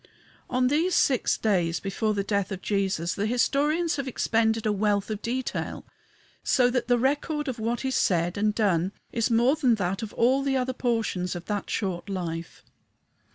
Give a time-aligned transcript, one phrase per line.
[0.49, 5.11] On these six days before the death of Jesus the historians have expended a wealth
[5.11, 5.85] of detail,
[6.43, 10.11] so that the record of what is said and done is more than that of
[10.13, 12.63] all the other portions of that short life.